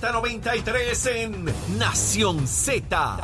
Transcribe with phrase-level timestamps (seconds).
[0.00, 1.44] Z93 en
[1.76, 3.18] Nación Z.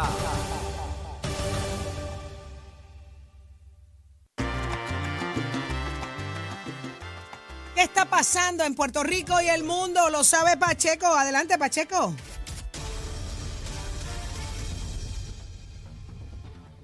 [7.76, 10.10] ¿Qué está pasando en Puerto Rico y el mundo?
[10.10, 11.06] Lo sabe Pacheco.
[11.06, 12.12] Adelante, Pacheco.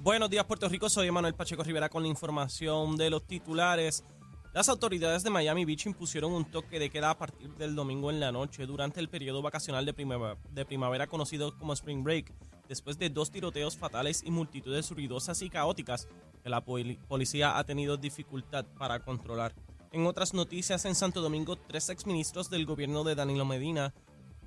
[0.02, 0.88] Buenos días, Puerto Rico.
[0.88, 4.04] Soy Manuel Pacheco Rivera con la información de los titulares.
[4.52, 8.18] Las autoridades de Miami Beach impusieron un toque de queda a partir del domingo en
[8.18, 12.34] la noche durante el periodo vacacional de primavera, conocido como Spring Break,
[12.68, 16.08] después de dos tiroteos fatales y multitudes ruidosas y caóticas
[16.42, 19.54] que la poli- policía ha tenido dificultad para controlar.
[19.92, 23.94] En otras noticias, en Santo Domingo, tres exministros del gobierno de Danilo Medina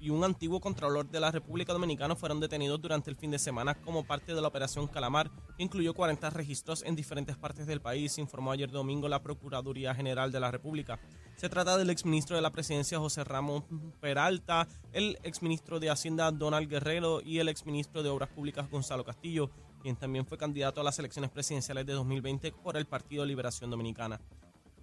[0.04, 3.74] y un antiguo contralor de la República Dominicana fueron detenidos durante el fin de semana
[3.74, 8.18] como parte de la Operación Calamar, que incluyó 40 registros en diferentes partes del país,
[8.18, 11.00] informó ayer domingo la Procuraduría General de la República.
[11.38, 13.64] Se trata del exministro de la Presidencia José Ramón
[14.02, 19.52] Peralta, el exministro de Hacienda Donald Guerrero y el exministro de Obras Públicas Gonzalo Castillo,
[19.82, 24.20] quien también fue candidato a las elecciones presidenciales de 2020 por el Partido Liberación Dominicana.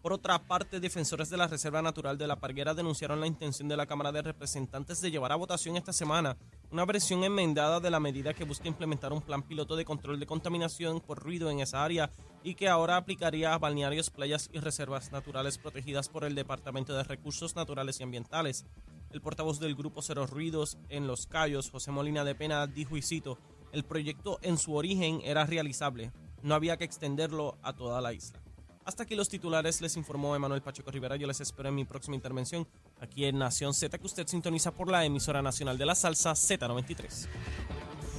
[0.03, 3.77] Por otra parte, defensores de la Reserva Natural de la Parguera denunciaron la intención de
[3.77, 6.39] la Cámara de Representantes de llevar a votación esta semana
[6.71, 10.25] una versión enmendada de la medida que busca implementar un plan piloto de control de
[10.25, 12.11] contaminación por ruido en esa área
[12.43, 17.05] y que ahora aplicaría a balnearios, playas y reservas naturales protegidas por el Departamento de
[17.05, 18.65] Recursos Naturales y Ambientales.
[19.11, 23.03] El portavoz del grupo Cero Ruidos en Los Cayos, José Molina de Pena, dijo y
[23.03, 23.37] cito,
[23.73, 26.11] el proyecto en su origen era realizable,
[26.43, 28.41] no había que extenderlo a toda la isla.
[28.85, 31.17] Hasta aquí los titulares, les informó Emanuel Pacheco Rivera.
[31.17, 32.67] Yo les espero en mi próxima intervención
[33.01, 37.29] aquí en Nación Z, que usted sintoniza por la emisora nacional de la salsa Z93.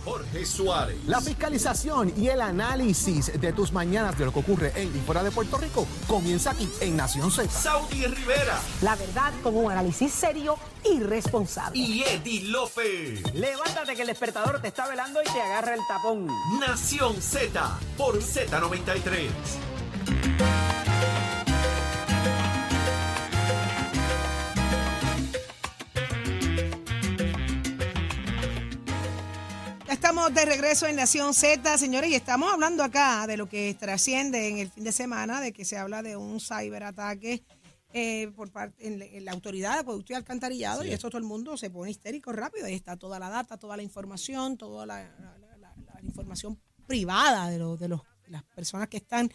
[0.04, 0.98] Jorge Suárez.
[1.06, 5.24] La fiscalización y el análisis de tus mañanas de lo que ocurre en y fuera
[5.24, 7.50] de Puerto Rico comienza aquí en Nación Z.
[7.50, 8.60] Saudi Rivera.
[8.82, 11.78] La verdad con un análisis serio y responsable.
[11.78, 13.22] Y Eddie Lofe.
[13.34, 16.28] Levántate que el despertador te está velando y te agarra el tapón.
[16.60, 19.30] Nación Z por Z93.
[30.32, 34.48] Estamos de regreso en Nación Z, señores, y estamos hablando acá de lo que trasciende
[34.48, 37.44] en el fin de semana, de que se habla de un ciberataque
[37.92, 41.18] eh, por parte en, la- en la autoridad de acueducto y alcantarillado, y esto todo
[41.18, 42.66] el mundo se pone histérico rápido.
[42.66, 46.58] Ahí está toda la data, toda la información, toda la, la- la- la- la información
[46.88, 49.30] privada de, los de los, las personas que están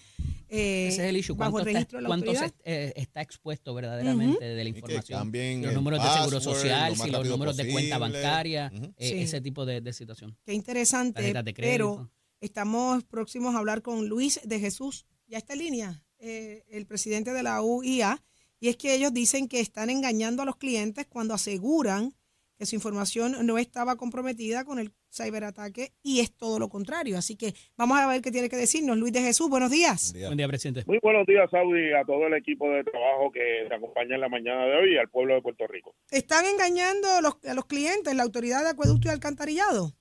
[0.49, 1.37] eh, Ese es el issue.
[1.37, 5.33] ¿Cuánto, está, cuánto se, eh, está expuesto verdaderamente de la información?
[5.33, 9.09] los el números de seguro password social, lo si los números de cuenta bancaria, eh,
[9.09, 9.15] Sí.
[9.19, 10.37] ese tipo de, de situación.
[10.45, 15.07] Qué interesante, pero estamos próximos a hablar con Luis de Jesús.
[15.27, 18.23] Ya está en línea, eh, el presidente de la UIA,
[18.61, 22.15] y es que ellos dicen que están engañando a los clientes cuando aseguran
[22.59, 27.19] que su información no estaba comprometida con el ciberataque y es todo lo contrario.
[27.19, 29.49] Así que vamos a ver qué tiene que decirnos Luis de Jesús.
[29.49, 30.12] Buenos días.
[30.12, 30.28] Buen día.
[30.28, 30.84] Buen día, presidente.
[30.87, 34.28] Muy buenos días, Saudi, a todo el equipo de trabajo que te acompaña en la
[34.28, 35.95] mañana de hoy y al pueblo de Puerto Rico.
[36.11, 39.93] ¿Están engañando a los, a los clientes, la autoridad de acueducto y alcantarillado?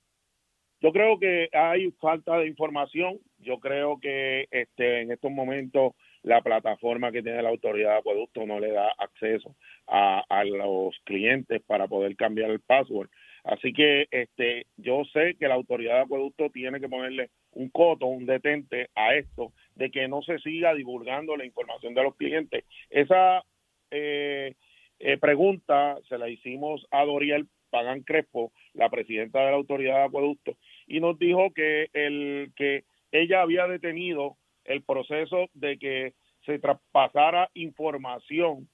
[0.81, 3.19] Yo creo que hay falta de información.
[3.39, 5.94] Yo creo que este, en estos momentos
[6.25, 9.56] la plataforma que tiene la autoridad de acueducto no le da acceso
[9.88, 13.09] a, a los clientes para poder cambiar el password.
[13.44, 18.08] Así que este, yo sé que la autoridad de acueducto tiene que ponerle un coto,
[18.08, 22.66] un detente a esto, de que no se siga divulgando la información de los clientes.
[22.90, 23.44] Esa
[23.92, 24.56] eh,
[24.97, 30.06] eh, pregunta se la hicimos a Doriel Pagán Crespo, la presidenta de la autoridad de
[30.06, 30.57] acueducto,
[30.88, 36.13] y nos dijo que el que ella había detenido el proceso de que
[36.45, 38.67] se traspasara información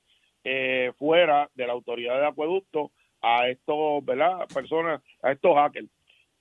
[0.44, 2.92] eh, fuera de la autoridad de acueducto
[3.22, 4.48] a estos, ¿verdad?
[4.54, 5.90] Personas, a estos hackers.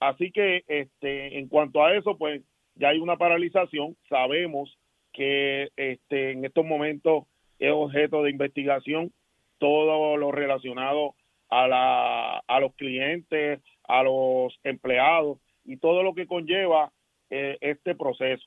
[0.01, 2.43] Así que, este, en cuanto a eso, pues
[2.75, 3.97] ya hay una paralización.
[4.09, 4.79] Sabemos
[5.13, 7.25] que, este, en estos momentos
[7.59, 9.13] es objeto de investigación
[9.59, 11.15] todo lo relacionado
[11.51, 16.91] a la, a los clientes, a los empleados y todo lo que conlleva
[17.29, 18.47] eh, este proceso.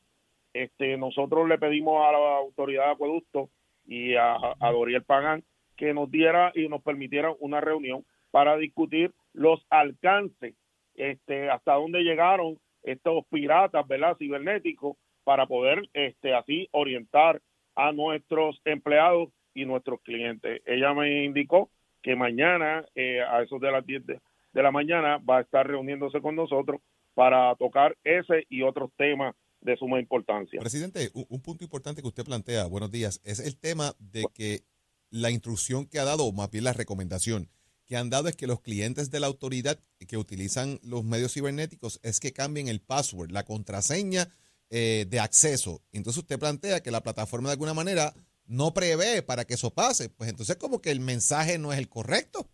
[0.54, 3.50] Este, nosotros le pedimos a la autoridad de acueducto
[3.86, 5.44] y a, Doriel Pagán
[5.76, 10.56] que nos diera y nos permitiera una reunión para discutir los alcances,
[10.96, 13.86] este, hasta dónde llegaron estos piratas.
[14.20, 17.42] Cibernéticos para poder, este, así orientar
[17.76, 20.62] a nuestros empleados y nuestros clientes.
[20.66, 21.70] Ella me indicó
[22.04, 24.20] que mañana, eh, a esos de las 10 de,
[24.54, 26.82] de la mañana, va a estar reuniéndose con nosotros
[27.16, 30.60] para tocar ese y otros temas de suma importancia.
[30.60, 34.64] Presidente, un, un punto importante que usted plantea, buenos días, es el tema de que
[35.10, 37.50] la instrucción que ha dado, o más bien la recomendación
[37.86, 42.00] que han dado es que los clientes de la autoridad que utilizan los medios cibernéticos
[42.04, 44.28] es que cambien el password, la contraseña
[44.70, 45.82] eh, de acceso.
[45.92, 48.14] Entonces usted plantea que la plataforma de alguna manera
[48.48, 50.10] no prevé para que eso pase.
[50.10, 52.48] Pues entonces como que el mensaje no es el correcto.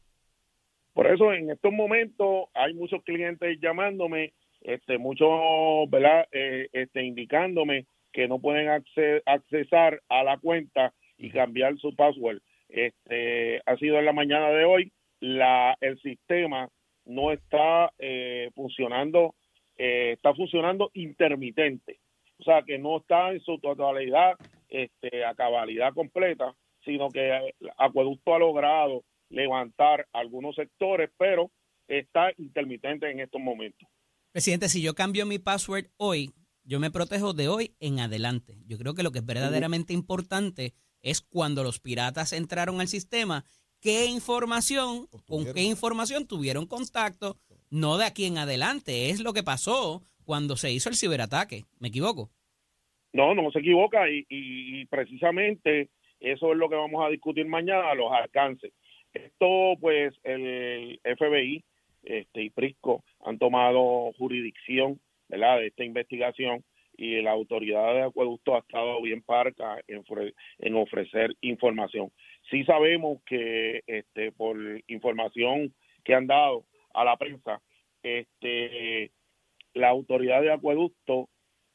[0.93, 5.29] Por eso en estos momentos hay muchos clientes llamándome, este, muchos,
[5.89, 6.27] ¿verdad?
[6.31, 12.39] Eh, este, indicándome que no pueden acce- accesar a la cuenta y cambiar su password.
[12.69, 16.69] Este, ha sido en la mañana de hoy, la, el sistema
[17.05, 19.35] no está eh, funcionando,
[19.77, 21.99] eh, está funcionando intermitente.
[22.39, 24.35] O sea, que no está en su totalidad
[24.69, 26.53] este, a cabalidad completa,
[26.85, 31.51] sino que eh, Acueducto ha logrado levantar algunos sectores, pero
[31.87, 33.87] está intermitente en estos momentos.
[34.39, 36.31] Presidente, si yo cambio mi password hoy,
[36.63, 38.55] yo me protejo de hoy en adelante.
[38.65, 43.43] Yo creo que lo que es verdaderamente importante es cuando los piratas entraron al sistema,
[43.81, 47.35] qué información, con qué información tuvieron contacto,
[47.69, 49.09] no de aquí en adelante.
[49.09, 51.65] Es lo que pasó cuando se hizo el ciberataque.
[51.77, 52.31] ¿Me equivoco?
[53.11, 55.89] No, no se equivoca y, y- y precisamente
[56.21, 58.71] eso es lo que vamos a discutir mañana, los alcances.
[59.13, 61.65] Esto, pues, el FBI
[62.03, 64.99] este, y Prisco han tomado jurisdicción,
[65.29, 66.63] de esta investigación
[66.97, 72.11] y la autoridad de acueducto ha estado bien parca en ofrecer información.
[72.49, 74.57] Sí sabemos que, este, por
[74.87, 75.73] información
[76.03, 77.61] que han dado a la prensa,
[78.03, 79.11] este,
[79.73, 81.29] la autoridad de acueducto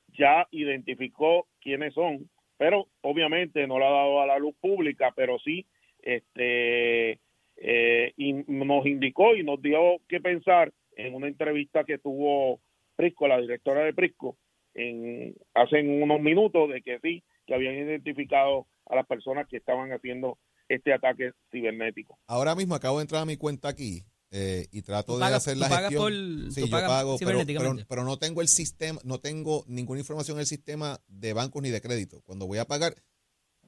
[0.08, 5.38] ya identificó quiénes son, pero obviamente no lo ha dado a la luz pública, pero
[5.38, 5.66] sí
[6.02, 7.18] este
[7.56, 9.78] eh, y nos indicó y nos dio
[10.08, 12.60] que pensar en una entrevista que tuvo
[12.96, 14.36] Prisco, la directora de Prisco,
[14.74, 19.90] en, hace unos minutos de que sí, que habían identificado a las personas que estaban
[19.92, 22.18] haciendo este ataque cibernético.
[22.26, 25.36] Ahora mismo acabo de entrar a mi cuenta aquí eh, y trato Tú de pagas-
[25.38, 26.02] hacer tú la pagas gestión.
[26.02, 30.00] por- sí, tú yo pagas pago, pero, pero no tengo el sistema, no tengo ninguna
[30.00, 32.20] información en el sistema de bancos ni de crédito.
[32.24, 32.94] Cuando voy a pagar,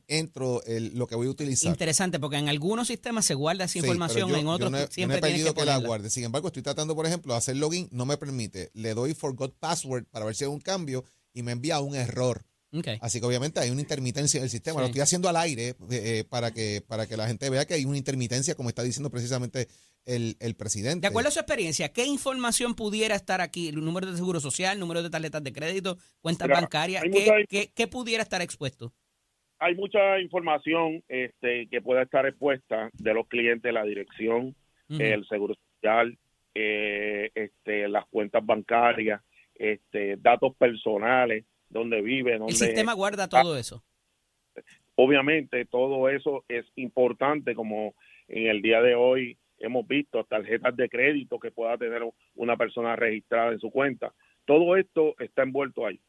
[0.08, 1.70] entro el, lo que voy a utilizar.
[1.70, 4.78] Interesante, porque en algunos sistemas se guarda esa Sí, información, yo- en yo otros no
[4.78, 6.10] he- yo no siempre he pedido que que, la guarde.
[6.10, 8.70] Sin embargo, estoy tratando, por ejemplo, de hacer login, no me permite.
[8.74, 12.44] Le doy forgot password para ver si hay un cambio y me envía un error.
[13.00, 14.76] Así que obviamente hay una intermitencia en el sistema.
[14.76, 14.80] Sí.
[14.82, 17.72] Lo estoy haciendo al aire eh, eh, para que para que la gente vea que
[17.72, 19.66] hay una intermitencia, como está diciendo precisamente
[20.04, 21.00] el, el presidente.
[21.00, 23.68] De acuerdo a su experiencia, ¿qué información pudiera estar aquí?
[23.68, 27.02] ¿El número de seguro social, número de tarjetas de crédito, cuentas Mira, bancarias?
[27.02, 28.92] hay ¿Qué, mucha- qué- qué pudiera estar expuesto?
[29.58, 34.54] Hay mucha información este, que pueda estar expuesta de los clientes, la dirección,
[34.88, 36.16] el seguro social,
[36.54, 39.22] eh, este, las cuentas bancarias,
[39.54, 43.82] este, datos personales, dónde vive, El dónde sistema guarda todo eso.
[44.94, 47.94] obviamente todo eso es importante como
[48.28, 52.02] en el día de hoy hemos visto tarjetas de crédito que pueda tener
[52.34, 54.12] una persona registrada en su cuenta.
[54.44, 56.00] Todo esto está envuelto ahí.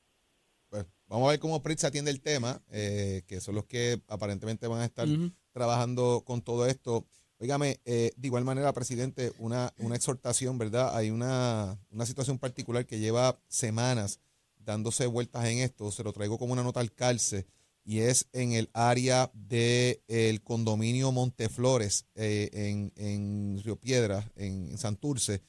[1.07, 4.81] Vamos a ver cómo Pritz atiende el tema, eh, que son los que aparentemente van
[4.81, 5.31] a estar Ujú.
[5.53, 7.05] trabajando con todo esto.
[7.39, 10.95] Óigame, eh, de igual manera, presidente, una, una exhortación, ¿verdad?
[10.95, 14.19] Hay una, una situación particular que lleva semanas
[14.57, 17.45] dándose vueltas en esto, se lo traigo como una nota al calce,
[17.85, 24.71] y es en el área del el condominio Monteflores, eh, en, en Río Piedra, en,
[24.71, 25.41] en Santurce,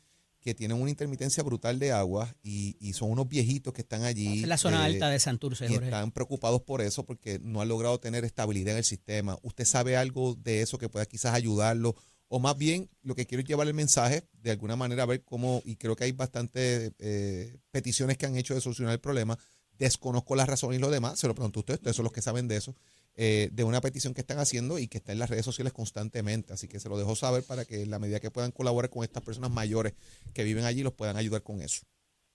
[0.48, 4.40] que tienen una intermitencia brutal de agua y, y son unos viejitos que están allí.
[4.40, 5.84] Es la zona eh, alta de Santurce, y Jorge.
[5.84, 9.36] están preocupados por eso porque no han logrado tener estabilidad en el sistema.
[9.42, 11.94] ¿Usted sabe algo de eso que pueda quizás ayudarlo?
[12.28, 15.22] O más bien, lo que quiero es llevar el mensaje, de alguna manera, a ver
[15.22, 19.38] cómo, y creo que hay bastantes eh, peticiones que han hecho de solucionar el problema.
[19.78, 22.20] Desconozco las razones y lo demás, se lo pregunto a usted, ustedes son los que
[22.22, 22.74] saben de eso,
[23.16, 26.52] eh, de una petición que están haciendo y que está en las redes sociales constantemente.
[26.52, 29.02] Así que se lo dejo saber para que en la medida que puedan colaborar con
[29.04, 29.94] estas personas mayores
[30.34, 31.86] que viven allí, los puedan ayudar con eso.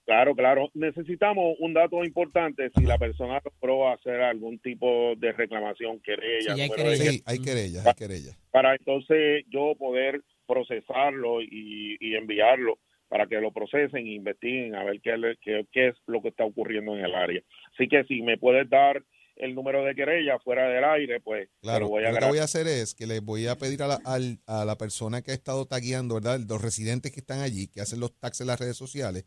[0.06, 0.70] Claro, claro.
[0.74, 6.62] Necesitamos un dato importante si la persona logró hacer algún tipo de reclamación, querella, Sí,
[6.62, 7.12] hay querella.
[7.12, 8.38] Sí, hay querellas, hay querellas.
[8.52, 14.84] para entonces yo poder procesarlo y, y enviarlo para que lo procesen e investiguen a
[14.84, 17.42] ver qué, qué, qué es lo que está ocurriendo en el área.
[17.74, 19.04] Así que si me puedes dar
[19.36, 22.26] el número de querella fuera del aire, pues Claro, lo voy a yo lo que
[22.28, 25.22] voy a hacer es que les voy a pedir a la, al- a la persona
[25.24, 26.40] que ha estado tagueando, ¿verdad?
[26.48, 29.26] Los residentes que están allí, que hacen los tags en las redes sociales,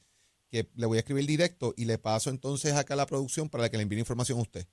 [0.49, 3.69] que le voy a escribir directo y le paso entonces acá a la producción para
[3.69, 4.67] que le envíe información a usted.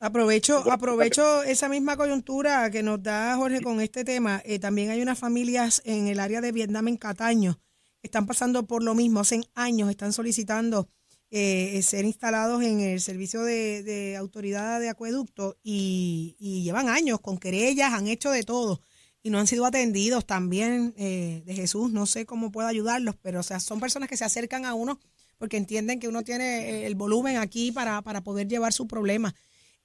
[0.00, 4.42] Aprovecho, aprovecho esa misma coyuntura que nos da Jorge con este tema.
[4.44, 7.60] Eh, también hay unas familias en el área de Vietnam, en Cataño,
[8.02, 9.20] están pasando por lo mismo.
[9.20, 10.88] Hace años están solicitando
[11.30, 17.38] eh, ser instalados en el servicio de, autoridad de acueducto y, y llevan años con
[17.38, 18.82] querellas, han hecho de todo.
[19.22, 21.90] y no han sido atendidos también eh, de Jesús.
[21.92, 25.00] No sé cómo puedo ayudarlos, pero o sea, son personas que se acercan a uno
[25.38, 29.34] porque entienden que uno tiene el volumen aquí para, para poder llevar su problema.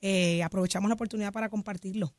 [0.02, 2.14] Eh, aprovechamos la oportunidad para compartirlo.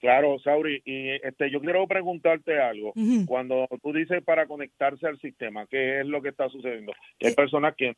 [0.00, 2.92] Claro, Sauri, y este, yo quiero preguntarte algo.
[3.26, 6.92] Cuando tú dices para conectarse al sistema, ¿qué es lo que está sucediendo?
[7.20, 7.34] Hay Eh.
[7.34, 7.96] personas que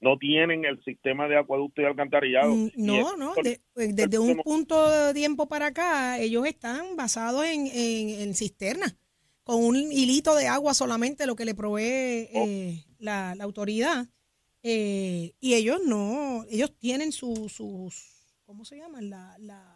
[0.00, 2.54] no tienen el sistema de acueducto y alcantarillado.
[2.54, 6.96] Mm, y No, no, de- pues, desde un punto de tiempo para acá, ellos están
[6.96, 8.96] basados en, en, en cisternas,
[9.44, 14.06] con un hilito de agua solamente, lo que le provee eh, la, la autoridad.
[14.64, 19.08] Eh, y ellos no, ellos tienen su- sus, ¿cómo se llaman?
[19.10, 19.75] La, la-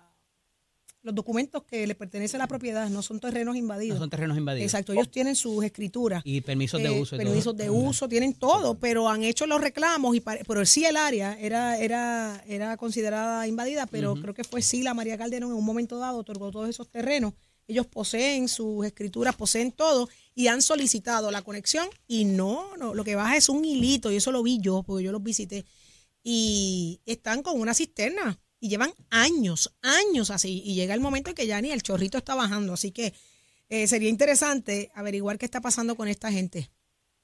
[1.02, 3.98] los documentos que le pertenece a la propiedad, no son terrenos No invadidos.
[3.98, 4.64] son terrenos invadidos.
[4.66, 6.22] Exacto, ellos tienen sus escrituras.
[6.24, 7.16] Y permisos de Eh, uso.
[7.16, 7.26] y todo.
[7.26, 11.38] permisos de uso, tienen todo, pero han hecho los reclamos, y pero sí el área
[11.40, 15.64] era, era, era considerada invadida, pero creo que fue sí la María Calderón en un
[15.64, 17.32] momento dado otorgó todos esos terrenos.
[17.66, 23.04] Ellos poseen sus escrituras, poseen todo y han solicitado la conexión y no, no, lo
[23.04, 25.64] que baja es un hilito y eso lo vi yo porque yo los visité
[26.22, 31.36] y están con una cisterna y llevan años, años así y llega el momento en
[31.36, 33.12] que ya ni el chorrito está bajando, así que
[33.68, 36.68] eh, sería interesante averiguar qué está pasando con esta gente.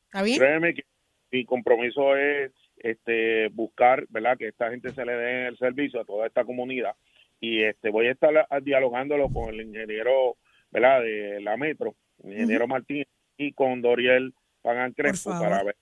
[0.07, 0.39] ¿Está bien?
[0.39, 0.85] Créeme que
[1.31, 4.39] mi compromiso es este buscar, ¿verdad?
[4.39, 6.95] Que esta gente se le dé el servicio a toda esta comunidad
[7.41, 10.37] y este voy a estar dialogándolo con el ingeniero,
[10.71, 11.03] ¿verdad?
[11.03, 15.77] De la Metro, el ingeniero Martínez y con Doriel Pagan Crespo para ver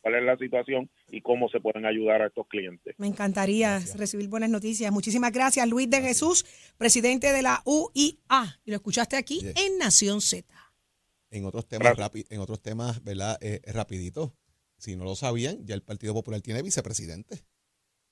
[0.00, 2.94] cuál es la situación y cómo se pueden ayudar a estos clientes.
[2.98, 4.90] Me encantaría recibir buenas noticias.
[4.92, 6.44] Muchísimas gracias, Luis de Jesús,
[6.76, 8.60] presidente de la UIA.
[8.64, 10.46] Y lo escuchaste aquí en Nación Z.
[11.30, 13.36] En otros temas, rapi- en otros temas, ¿verdad?
[13.42, 14.34] Eh, rapidito.
[14.78, 17.44] Si no lo sabían, ya el Partido Popular tiene vicepresidente.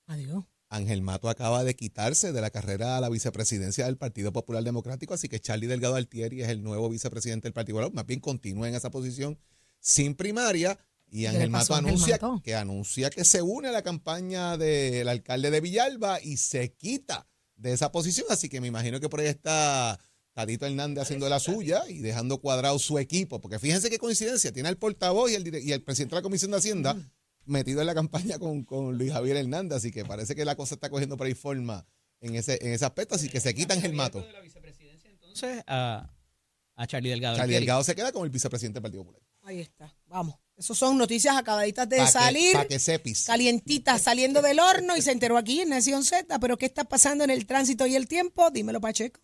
[0.05, 0.43] Adiós.
[0.69, 5.13] Ángel Mato acaba de quitarse de la carrera a la vicepresidencia del Partido Popular Democrático,
[5.13, 7.93] así que Charlie Delgado Altieri es el nuevo vicepresidente del Partido Popular.
[7.93, 9.39] Más bien continúa en esa posición
[9.79, 10.77] sin primaria.
[11.09, 12.41] Y ¿Qué Ángel Mato Ángel anuncia Mato?
[12.43, 17.27] que anuncia que se une a la campaña del alcalde de Villalba y se quita
[17.55, 18.27] de esa posición.
[18.29, 19.99] Así que me imagino que por ahí está
[20.33, 23.39] Tadito Hernández haciendo la suya y dejando cuadrado su equipo.
[23.39, 26.51] Porque fíjense qué coincidencia, tiene al portavoz y el, y el presidente de la Comisión
[26.51, 27.09] de Hacienda Mm.
[27.45, 29.77] metido en la campaña con, con Luis Javier Hernández.
[29.77, 31.85] Así que parece que la cosa está cogiendo por ahí forma
[32.19, 33.15] en ese, en ese aspecto.
[33.15, 34.23] Así que se quitan el mato.
[35.13, 36.09] Entonces, a,
[36.75, 37.37] a Charlie Delgado.
[37.37, 37.53] Charlie.
[37.55, 39.21] Delgado se queda como el vicepresidente del Partido Popular.
[39.43, 39.95] Ahí está.
[40.07, 40.35] Vamos.
[40.57, 42.51] Esas son noticias acabaditas de Para salir.
[42.51, 43.25] que, pa' que sepis.
[43.25, 46.39] Calientitas saliendo del horno y se enteró aquí en Nación Z.
[46.39, 48.49] Pero ¿qué está pasando en el tránsito y el tiempo?
[48.49, 49.19] Dímelo, Pacheco.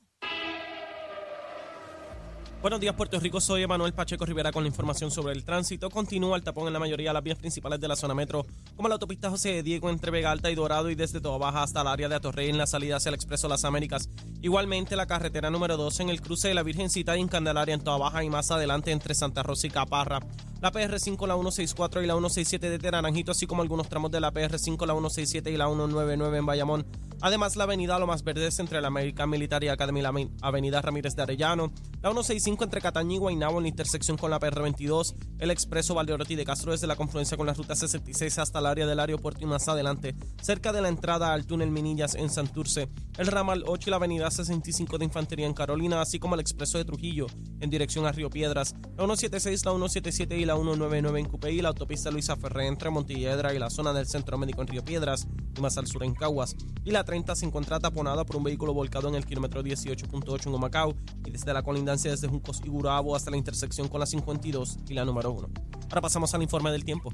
[2.63, 3.41] Buenos días, Puerto Rico.
[3.41, 5.89] Soy Emanuel Pacheco Rivera con la información sobre el tránsito.
[5.89, 8.46] Continúa el tapón en la mayoría de las vías principales de la zona metro,
[8.77, 11.82] como la autopista José Diego entre Vega Alta y Dorado y desde Toa Baja hasta
[11.82, 14.08] el área de Atorrey en la salida hacia el Expreso Las Américas.
[14.41, 17.84] Igualmente la carretera número 2 en el cruce de la Virgencita y en Candelaria en
[17.84, 20.22] Toa Baja y más adelante entre Santa Rosa y Caparra.
[20.62, 24.32] La PR5, la 164 y la 167 de Naranjito, así como algunos tramos de la
[24.32, 26.86] PR5, la 167 y la 199 en Bayamón.
[27.20, 31.15] Además, la avenida Lo Más Verdes entre la American Military Academy y la avenida Ramírez
[31.15, 35.50] de Arellano, la 165 entre Cataño y Guaynabo en la intersección con la PR22, el
[35.50, 39.00] expreso Valdeoroti de Castro desde la confluencia con la ruta 66 hasta el área del
[39.00, 43.64] aeropuerto y más adelante, cerca de la entrada al túnel Minillas en Santurce, el ramal
[43.66, 47.28] 8 y la avenida 65 de Infantería en Carolina, así como el expreso de Trujillo
[47.60, 51.70] en dirección a Río Piedras, la 176, la 177 y la 199 en Cupey, la
[51.70, 55.62] autopista Luisa Ferré entre Montilledra y la zona del Centro Médico en Río Piedras y
[55.62, 59.08] más al sur en Caguas, y la 30 se encuentra taponada por un vehículo volcado
[59.08, 60.96] en el kilómetro 18.8 en Humacao
[61.26, 62.28] y desde la colindancia desde
[62.64, 65.50] Y Gurabo hasta la intersección con la 52 y la número 1.
[65.90, 67.14] Ahora pasamos al informe del tiempo.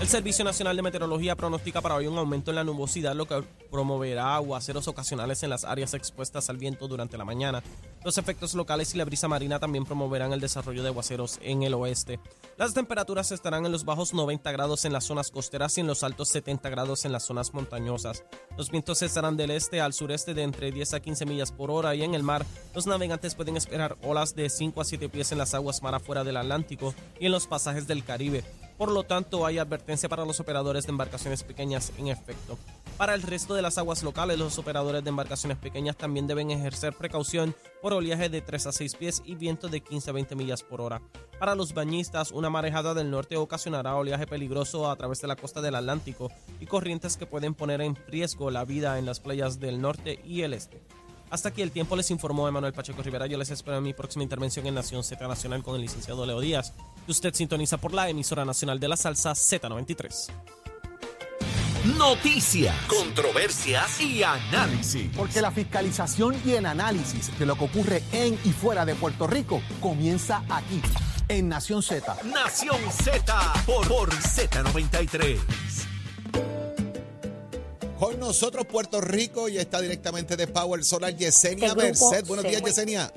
[0.00, 3.42] El Servicio Nacional de Meteorología pronostica para hoy un aumento en la nubosidad, lo que
[3.70, 7.62] promoverá aguaceros ocasionales en las áreas expuestas al viento durante la mañana.
[8.04, 11.72] Los efectos locales y la brisa marina también promoverán el desarrollo de aguaceros en el
[11.74, 12.20] oeste.
[12.58, 16.04] Las temperaturas estarán en los bajos 90 grados en las zonas costeras y en los
[16.04, 18.24] altos 70 grados en las zonas montañosas.
[18.58, 21.94] Los vientos estarán del este al sureste de entre 10 a 15 millas por hora
[21.94, 25.38] y en el mar los navegantes pueden esperar olas de 5 a 7 pies en
[25.38, 28.44] las aguas mar afuera del Atlántico y en los pasajes del Caribe.
[28.76, 32.58] Por lo tanto, hay advertencia para los operadores de embarcaciones pequeñas en efecto.
[32.96, 36.92] Para el resto de las aguas locales, los operadores de embarcaciones pequeñas también deben ejercer
[36.92, 40.62] precaución por oleaje de 3 a 6 pies y viento de 15 a 20 millas
[40.62, 41.02] por hora.
[41.38, 45.60] Para los bañistas, una marejada del norte ocasionará oleaje peligroso a través de la costa
[45.60, 49.80] del Atlántico y corrientes que pueden poner en riesgo la vida en las playas del
[49.80, 50.80] norte y el este.
[51.30, 53.26] Hasta aquí el tiempo les informó Emanuel Pacheco Rivera.
[53.26, 56.40] Yo les espero en mi próxima intervención en Nación Z Nacional con el licenciado Leo
[56.40, 56.72] Díaz.
[57.06, 60.30] Que usted sintoniza por la emisora nacional de la salsa Z93.
[61.98, 65.10] Noticias, controversias y análisis.
[65.14, 69.26] Porque la fiscalización y el análisis de lo que ocurre en y fuera de Puerto
[69.26, 70.80] Rico comienza aquí,
[71.28, 72.16] en Nación Z.
[72.24, 75.38] Nación Z por, por Z93.
[78.04, 82.26] Con nosotros Puerto Rico y está directamente de Power Solar Yesenia Merced.
[82.26, 83.10] Buenos días, se- Yesenia.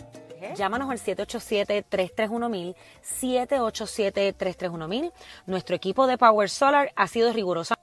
[0.55, 2.73] Llámanos al 787-331-1000,
[3.19, 5.11] 787-331-1000.
[5.45, 7.75] Nuestro equipo de Power Solar ha sido riguroso.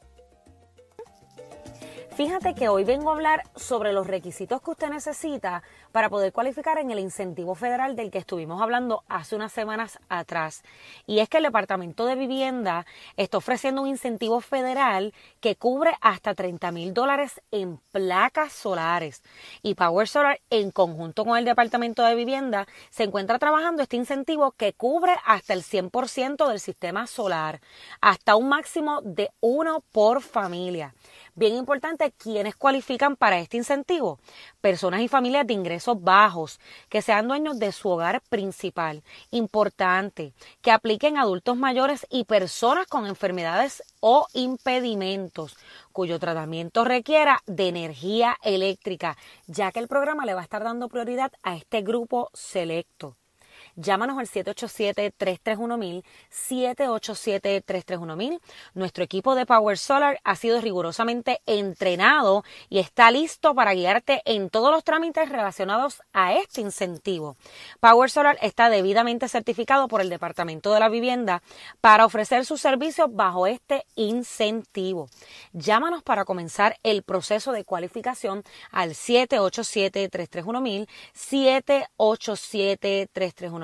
[2.16, 6.78] Fíjate que hoy vengo a hablar sobre los requisitos que usted necesita para poder cualificar
[6.78, 10.62] en el incentivo federal del que estuvimos hablando hace unas semanas atrás.
[11.09, 16.37] Y es que el Departamento de Vivienda está ofreciendo un incentivo federal que cubre hasta
[16.37, 19.25] 30 mil dólares en placas solares.
[19.62, 24.52] Y Power Solar, en conjunto con el Departamento de Vivienda, se encuentra trabajando este incentivo
[24.52, 27.61] que cubre hasta el 100% del sistema solar,
[28.00, 30.94] hasta un máximo de uno por familia.
[31.37, 34.21] Bien importante, ¿quiénes cualifican para este incentivo?
[34.61, 39.03] Personas y familias de ingresos bajos, que sean dueños de su hogar principal.
[39.33, 45.57] Importante, que apliquen adultos mayores y personas con enfermedades o impedimentos,
[45.91, 49.17] cuyo tratamiento requiera de energía eléctrica,
[49.49, 53.17] ya que el programa le va a estar dando prioridad a este grupo selecto.
[53.76, 58.40] Llámanos al 787-331-1000, 787-331-1000.
[58.75, 64.50] Nuestro equipo de Power Solar ha sido rigurosamente entrenado y está listo para guiarte en
[64.50, 67.37] todos los trámites relacionados a este incentivo.
[67.81, 71.43] Power Solar está debidamente certificado por el Departamento de la Vivienda
[71.81, 75.09] para ofrecer sus servicios bajo este incentivo.
[75.52, 83.63] Llámanos para comenzar el proceso de cualificación al 787-331-1000, 787-331-1000.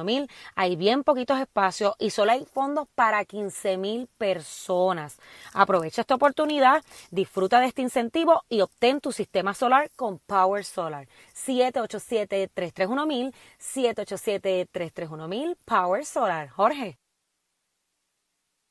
[0.54, 5.18] Hay bien poquitos espacios y solo hay fondos para 15 mil personas.
[5.52, 11.08] Aprovecha esta oportunidad, disfruta de este incentivo y obtén tu sistema solar con Power Solar.
[11.34, 16.48] 787-331-1000, 787-331-1000, Power Solar.
[16.48, 16.98] Jorge.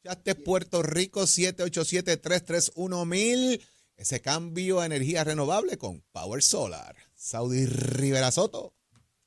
[0.04, 3.62] Escuchaste Puerto Rico 787-331-1000.
[3.98, 6.96] Ese cambio a energía renovable con Power Solar.
[7.16, 8.79] Saudi Rivera Soto.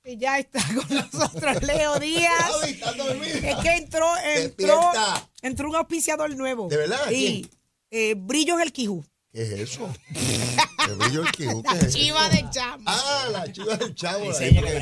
[0.05, 2.51] Y ya está con nosotros Leo Díaz.
[2.65, 5.31] Es que entró, entró, Despierta.
[5.43, 6.69] entró un auspiciador nuevo.
[6.69, 6.99] ¿De verdad?
[7.09, 7.49] Sí.
[7.91, 9.05] Eh, Brillos el Quijú.
[9.33, 9.89] ¿Qué es eso?
[10.13, 11.63] ¿Qué brillo el quijú?
[11.63, 11.99] ¿Qué es La eso?
[11.99, 12.85] chiva de chamo.
[12.85, 14.31] Ah, la chiva del chavo.
[14.35, 14.79] Sí, ahí, porque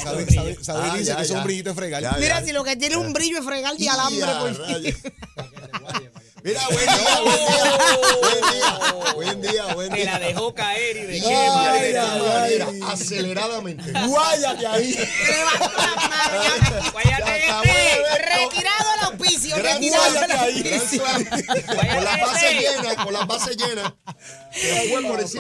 [0.68, 1.44] Ah, dice ya, que es un ya.
[1.44, 2.02] brillito de fregar.
[2.02, 2.46] Ya, Mira, ya.
[2.46, 4.26] si lo que tiene es un brillo es fregar de Ya, alambre.
[4.40, 4.96] por rayos.
[6.42, 7.79] Mira, buen día, buen día.
[8.20, 12.68] Buen día, buen día, buen Te la dejó caer y de qué manera.
[12.88, 13.92] aceleradamente.
[14.07, 15.09] Guáyate ahí.
[16.92, 18.00] Guáyate este.
[18.26, 19.57] Retirado el auspicio.
[19.57, 21.03] Retirado el auspicio.
[21.05, 23.92] Con las bases llenas, con las bases llenas.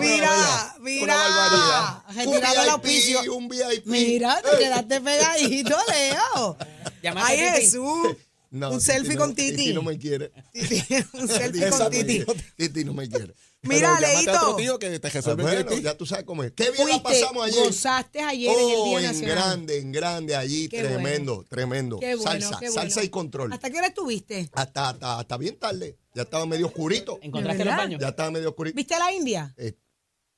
[0.00, 2.04] Mira, mira.
[2.14, 3.20] Retirado el auspicio.
[3.22, 3.86] VIP, Un VIP.
[3.86, 6.56] Mira, te quedaste pegadito, Leo.
[7.16, 7.38] Ay.
[7.38, 8.16] Jesús.
[8.50, 9.56] No, un Titi selfie no- con Titi.
[9.56, 10.32] Titi no me quiere.
[10.52, 10.82] Titi,
[11.14, 12.24] un selfie con Titi.
[12.56, 13.32] Titi no me quiere.
[13.62, 14.56] Mira, Pero llámate a otro Leito.
[14.56, 16.52] tío que te Ah, resuelve Bueno, ya tú sabes cómo es.
[16.52, 17.64] Qué bien la Fuiste, pasamos ayer.
[17.66, 19.34] gozaste ayer en el Oh, Día en Nacional.
[19.36, 21.98] grande, en grande allí, Qué tremendo, tremendo.
[22.00, 22.80] Qué bueno, salsa, qué bueno.
[22.82, 23.52] salsa y control.
[23.52, 24.48] ¿Hasta qué hora estuviste?
[24.54, 25.98] Hasta, hasta, hasta bien tarde.
[26.14, 27.18] Ya estaba medio oscurito.
[27.22, 28.00] ¿Encontraste ¿De los baños?
[28.00, 28.74] Ya estaba medio oscurito.
[28.76, 29.54] ¿Viste la India?
[29.58, 29.74] Eh,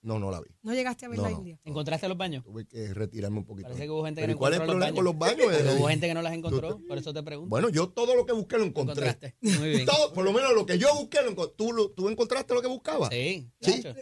[0.03, 0.49] no, no la vi.
[0.62, 1.38] No llegaste a ver No, la no.
[1.38, 1.59] India.
[1.65, 2.45] ¿encontraste los baños?
[2.45, 3.69] Tuve que retirarme un poquito.
[3.69, 5.05] Parece que hubo gente que Pero no ¿y ¿Cuál es el encontró los problema con
[5.05, 5.57] los baños?
[5.59, 7.51] Pero Eh, hubo gente que no las encontró, por eso te pregunto.
[7.51, 8.93] Bueno, yo todo lo que busqué lo encontré.
[9.09, 9.37] ¿Encontraste?
[9.41, 9.87] Muy bien.
[9.87, 11.55] Todo, por lo menos lo que yo busqué lo encontré.
[11.57, 13.11] ¿Tú, lo- ¿Tú encontraste lo que buscabas?
[13.11, 13.83] Sí, Sí.
[13.83, 13.95] chacho.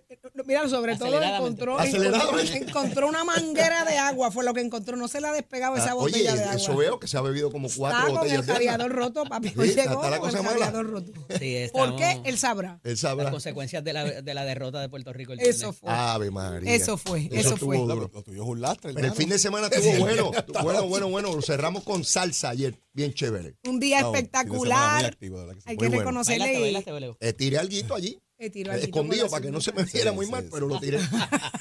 [0.47, 1.37] Mira, sobre todo Aceleradamente.
[1.63, 2.57] encontró, Aceleradamente.
[2.57, 4.97] encontró, encontró una manguera de agua, fue lo que encontró.
[4.97, 6.55] No se la despegaba esa Ah, Oye, botella de agua.
[6.57, 8.59] eso veo que se ha bebido como cuatro Está con botellas el de agua.
[8.73, 9.49] radiador roto, papi.
[9.51, 10.67] Sí, Hoy está- llegó está la con el cosa mala.
[10.67, 11.13] radiador roto.
[11.39, 12.21] Sí, ¿Por qué?
[12.25, 12.81] Él sabrá.
[12.85, 13.25] Él sabrá.
[13.25, 15.33] Las consecuencias de la, de la derrota de Puerto Rico.
[15.33, 15.89] el Eso fue.
[15.90, 16.74] Ave María.
[16.74, 17.76] Eso fue, eso fue.
[17.79, 18.11] duro.
[18.12, 20.31] Lo tuyo es un lastre, Pero el fin de semana estuvo bueno.
[20.62, 21.35] Bueno, bueno, bueno.
[21.35, 22.74] Lo cerramos con salsa ayer.
[22.92, 23.57] Bien chévere.
[23.68, 25.05] Un día No, espectacular.
[25.07, 25.62] activo, que.
[25.66, 26.00] Hay Muy que bueno.
[26.03, 26.61] reconocerle.
[26.61, 27.16] ¿Bailaste, y- bailaste?
[27.29, 28.18] Eh, tiré alguito allí.
[28.40, 30.48] Eh, eh, escondido para que no se me viera Sí, muy sí, mal, sí.
[30.53, 30.98] pero lo tiré.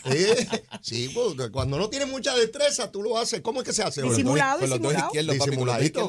[0.06, 0.48] Eh,
[0.82, 3.42] sí, pues, cuando no tienes mucha destreza, tú lo haces.
[3.42, 4.02] ¿Cómo es que se hace?
[4.02, 5.06] Disimulado, con los dos disimulado.
[5.08, 6.00] izquierdos, papi, con los Disimuladito.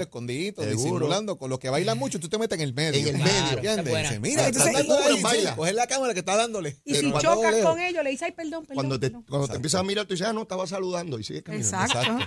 [0.41, 1.37] izquierdos disimulando.
[1.37, 2.99] Con los que bailan mucho, tú te metes en el medio.
[3.11, 3.23] En el
[3.61, 4.21] Claro, medio.
[4.21, 5.51] Mira, Entonces, está y- dando ahí, baila.
[5.51, 6.79] sí, coge la cámara que está dándole.
[6.85, 8.75] Y Pero si cuando chocas con ellos, le dices, ay, perdón, perdón.
[8.77, 9.25] Cuando te, perdón".
[9.29, 11.77] cuando te empiezas a mirar, tú dices, ah, no, estaba saludando y sigue caminando.
[11.77, 12.19] Exacto.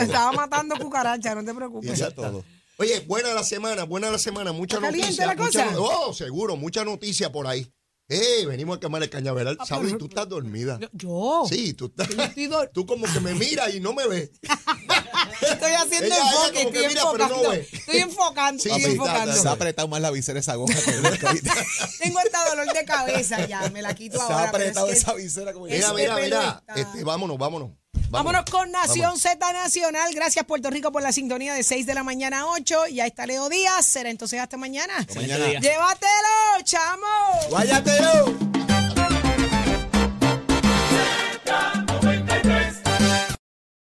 [0.00, 1.90] Estaba matando cucarachas, no te preocupes.
[1.90, 2.44] eso es todo.
[2.78, 5.26] Oye, buena la semana, buena la semana, mucha ¿Está caliente noticia.
[5.26, 5.74] la cosa?
[5.78, 7.70] oh, seguro, mucha noticia por ahí.
[8.10, 9.56] Eh, venimos a quemar el cañaveral.
[9.66, 9.96] ¿Sabes?
[9.96, 10.78] Tú estás dormida.
[10.92, 11.44] Yo.
[11.48, 12.08] Sí, tú estás.
[12.08, 14.30] Yo estoy dor- Tú como que me miras y no me ves.
[15.40, 17.52] Estoy haciendo Ella- ella enfoque, que estoy mira, pero no enfocando.
[17.52, 19.32] estoy enfocando, Sí, estoy sí, enfocando.
[19.34, 20.92] Se ha apretado más la visera esa goja que.
[22.00, 24.48] Tengo hasta dolor de cabeza ya, me la quito Se ahora.
[24.48, 26.62] ha pero es apretado esa visera como Mira, mira, mira.
[26.74, 27.70] Este, vámonos, vámonos.
[28.10, 29.18] Vámonos con Nación.
[29.18, 30.12] Z Nacional.
[30.12, 32.88] Gracias Puerto Rico por la sintonía de 6 de la mañana a 8.
[32.88, 33.86] Y ahí está Leo Díaz.
[33.86, 35.06] Será entonces hasta mañana.
[35.14, 35.46] Mañana.
[35.46, 37.06] Llévatelo, chamo.
[37.50, 38.49] ¡Guáyatelo!